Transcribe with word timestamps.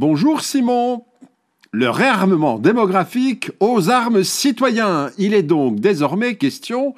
Bonjour 0.00 0.42
Simon. 0.42 1.02
Le 1.72 1.90
réarmement 1.90 2.60
démographique 2.60 3.50
aux 3.58 3.90
armes 3.90 4.22
citoyens. 4.22 5.10
Il 5.18 5.34
est 5.34 5.42
donc 5.42 5.80
désormais 5.80 6.36
question, 6.36 6.94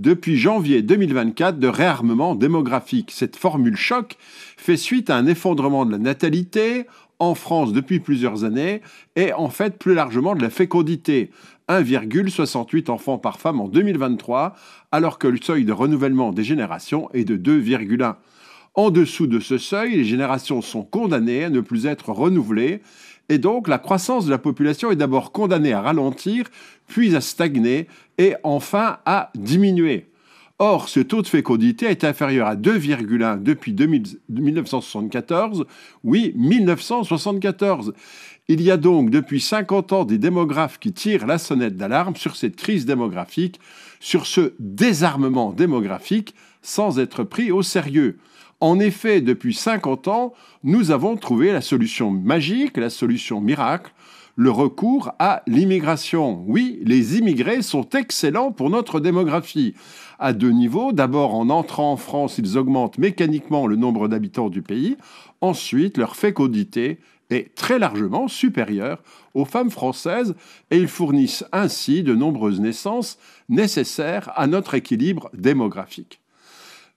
depuis 0.00 0.36
janvier 0.36 0.82
2024, 0.82 1.60
de 1.60 1.68
réarmement 1.68 2.34
démographique. 2.34 3.12
Cette 3.14 3.36
formule 3.36 3.76
choc 3.76 4.16
fait 4.56 4.76
suite 4.76 5.10
à 5.10 5.16
un 5.16 5.28
effondrement 5.28 5.86
de 5.86 5.92
la 5.92 5.98
natalité 5.98 6.88
en 7.20 7.36
France 7.36 7.72
depuis 7.72 8.00
plusieurs 8.00 8.42
années 8.42 8.82
et 9.14 9.32
en 9.32 9.48
fait 9.48 9.78
plus 9.78 9.94
largement 9.94 10.34
de 10.34 10.42
la 10.42 10.50
fécondité. 10.50 11.30
1,68 11.68 12.90
enfants 12.90 13.18
par 13.18 13.38
femme 13.38 13.60
en 13.60 13.68
2023, 13.68 14.56
alors 14.90 15.20
que 15.20 15.28
le 15.28 15.38
seuil 15.40 15.64
de 15.64 15.72
renouvellement 15.72 16.32
des 16.32 16.42
générations 16.42 17.10
est 17.12 17.24
de 17.24 17.36
2,1. 17.36 18.16
En 18.74 18.90
dessous 18.90 19.26
de 19.26 19.40
ce 19.40 19.58
seuil, 19.58 19.96
les 19.96 20.04
générations 20.04 20.62
sont 20.62 20.82
condamnées 20.82 21.44
à 21.44 21.50
ne 21.50 21.60
plus 21.60 21.86
être 21.86 22.10
renouvelées, 22.10 22.82
et 23.28 23.38
donc 23.38 23.68
la 23.68 23.78
croissance 23.78 24.26
de 24.26 24.30
la 24.30 24.38
population 24.38 24.90
est 24.90 24.96
d'abord 24.96 25.32
condamnée 25.32 25.72
à 25.72 25.80
ralentir, 25.80 26.46
puis 26.86 27.16
à 27.16 27.20
stagner, 27.20 27.88
et 28.18 28.34
enfin 28.44 28.98
à 29.06 29.30
diminuer. 29.34 30.06
Or, 30.62 30.90
ce 30.90 31.00
taux 31.00 31.22
de 31.22 31.26
fécondité 31.26 31.86
est 31.86 32.04
inférieur 32.04 32.46
à 32.46 32.54
2,1 32.54 33.42
depuis 33.42 33.74
1974. 34.28 35.64
Oui, 36.04 36.34
1974. 36.36 37.94
Il 38.48 38.60
y 38.60 38.70
a 38.70 38.76
donc 38.76 39.10
depuis 39.10 39.40
50 39.40 39.92
ans 39.94 40.04
des 40.04 40.18
démographes 40.18 40.78
qui 40.78 40.92
tirent 40.92 41.26
la 41.26 41.38
sonnette 41.38 41.76
d'alarme 41.76 42.14
sur 42.14 42.36
cette 42.36 42.56
crise 42.56 42.84
démographique, 42.84 43.58
sur 44.00 44.26
ce 44.26 44.52
désarmement 44.58 45.52
démographique, 45.52 46.34
sans 46.62 46.98
être 46.98 47.24
pris 47.24 47.50
au 47.52 47.62
sérieux. 47.62 48.18
En 48.60 48.78
effet, 48.78 49.20
depuis 49.22 49.54
50 49.54 50.08
ans, 50.08 50.34
nous 50.62 50.90
avons 50.90 51.16
trouvé 51.16 51.52
la 51.52 51.62
solution 51.62 52.10
magique, 52.10 52.76
la 52.76 52.90
solution 52.90 53.40
miracle, 53.40 53.92
le 54.36 54.50
recours 54.50 55.12
à 55.18 55.42
l'immigration. 55.46 56.44
Oui, 56.46 56.80
les 56.84 57.18
immigrés 57.18 57.62
sont 57.62 57.88
excellents 57.90 58.52
pour 58.52 58.70
notre 58.70 59.00
démographie. 59.00 59.74
À 60.18 60.32
deux 60.34 60.50
niveaux. 60.50 60.92
D'abord, 60.92 61.34
en 61.34 61.48
entrant 61.48 61.92
en 61.92 61.96
France, 61.96 62.36
ils 62.38 62.58
augmentent 62.58 62.98
mécaniquement 62.98 63.66
le 63.66 63.76
nombre 63.76 64.08
d'habitants 64.08 64.50
du 64.50 64.62
pays. 64.62 64.96
Ensuite, 65.40 65.96
leur 65.96 66.16
fécondité 66.16 66.98
est 67.30 67.54
très 67.54 67.78
largement 67.78 68.28
supérieure 68.28 69.02
aux 69.34 69.44
femmes 69.44 69.70
françaises 69.70 70.34
et 70.70 70.76
ils 70.76 70.88
fournissent 70.88 71.44
ainsi 71.52 72.02
de 72.02 72.14
nombreuses 72.14 72.60
naissances 72.60 73.18
nécessaires 73.48 74.32
à 74.36 74.46
notre 74.46 74.74
équilibre 74.74 75.30
démographique. 75.32 76.20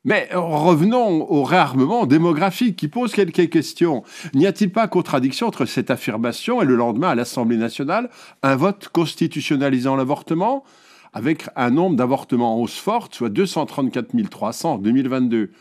Mais 0.06 0.28
revenons 0.34 1.32
au 1.32 1.44
réarmement 1.44 2.06
démographique 2.06 2.76
qui 2.76 2.90
pose 2.90 3.14
quelques 3.14 3.50
questions. 3.50 4.04
N'y 4.34 4.46
a-t-il 4.46 4.72
pas 4.72 4.88
contradiction 4.88 5.48
entre 5.48 5.66
cette 5.66 5.92
affirmation 5.92 6.62
et 6.62 6.66
le 6.66 6.76
lendemain 6.76 7.10
à 7.10 7.16
l'Assemblée 7.16 7.58
nationale 7.58 8.10
un 8.42 8.56
vote 8.56 8.90
constitutionnalisant 8.90 9.96
l'avortement 9.96 10.66
avec 11.14 11.46
un 11.56 11.70
nombre 11.70 11.96
d'avortements 11.96 12.56
en 12.56 12.62
hausse 12.62 12.78
forte, 12.78 13.16
soit 13.16 13.30
234 13.30 14.30
300 14.30 14.74
en 14.74 14.78
2022 14.78 15.52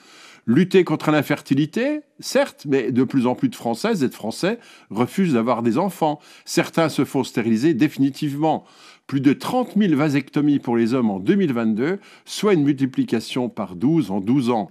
Lutter 0.47 0.83
contre 0.83 1.13
l'infertilité, 1.13 2.01
certes, 2.19 2.67
mais 2.69 2.91
de 2.91 3.05
plus 3.05 3.29
en 3.29 3.37
plus 3.37 3.49
de 3.49 3.55
Françaises 3.55 4.03
et 4.03 4.09
de 4.09 4.15
Français 4.15 4.59
refusent 4.91 5.35
d'avoir 5.35 5.63
des 5.63 5.79
enfants. 5.79 6.19
Certains 6.45 6.89
se 6.89 7.05
font 7.05 7.23
stériliser 7.23 7.75
définitivement. 7.75 8.65
Plus 9.07 9.21
de 9.21 9.33
30 9.33 9.77
000 9.77 9.95
vasectomies 9.97 10.59
pour 10.59 10.77
les 10.77 10.95
hommes 10.95 11.11
en 11.11 11.19
2022, 11.19 11.99
soit 12.25 12.55
une 12.55 12.65
multiplication 12.65 13.49
par 13.49 13.77
12 13.77 14.11
en 14.11 14.21
12 14.21 14.51
ans. 14.51 14.71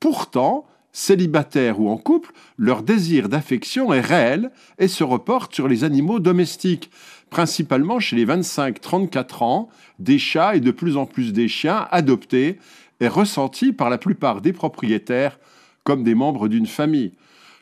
Pourtant, 0.00 0.66
célibataires 0.92 1.80
ou 1.80 1.90
en 1.90 1.96
couple, 1.96 2.32
leur 2.56 2.82
désir 2.82 3.28
d'affection 3.28 3.92
est 3.92 4.00
réel 4.00 4.50
et 4.78 4.88
se 4.88 5.04
reporte 5.04 5.54
sur 5.54 5.68
les 5.68 5.84
animaux 5.84 6.20
domestiques, 6.20 6.90
principalement 7.30 7.98
chez 7.98 8.16
les 8.16 8.24
25-34 8.24 9.42
ans, 9.44 9.68
des 9.98 10.18
chats 10.18 10.56
et 10.56 10.60
de 10.60 10.70
plus 10.70 10.96
en 10.96 11.04
plus 11.04 11.32
des 11.32 11.48
chiens 11.48 11.88
adoptés 11.90 12.58
est 13.00 13.08
ressenti 13.08 13.72
par 13.72 13.90
la 13.90 13.98
plupart 13.98 14.40
des 14.40 14.52
propriétaires 14.52 15.38
comme 15.82 16.04
des 16.04 16.14
membres 16.14 16.48
d'une 16.48 16.66
famille. 16.66 17.12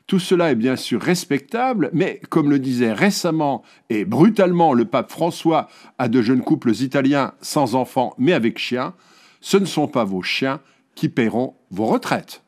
Tout 0.07 0.19
cela 0.19 0.51
est 0.51 0.57
bien 0.57 0.77
sûr 0.77 1.01
respectable, 1.01 1.91
mais 1.93 2.21
comme 2.29 2.51
le 2.51 2.59
disait 2.59 2.93
récemment 2.93 3.63
et 3.89 4.05
brutalement 4.05 4.75
le 4.75 4.85
pape 4.85 5.11
François 5.11 5.69
à 5.99 6.09
de 6.09 6.23
jeunes 6.23 6.43
couples 6.43 6.73
italiens 6.73 7.33
sans 7.41 7.75
enfants 7.75 8.15
mais 8.19 8.33
avec 8.33 8.59
chiens, 8.59 8.95
ce 9.41 9.57
ne 9.57 9.65
sont 9.65 9.89
pas 9.89 10.05
vos 10.05 10.23
chiens 10.23 10.61
qui 10.95 11.09
paieront 11.09 11.55
vos 11.71 11.87
retraites. 11.87 12.43